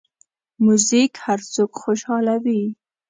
موزیک 0.63 1.11
هر 1.25 1.39
څوک 1.53 1.71
خوشحالوي. 1.81 2.63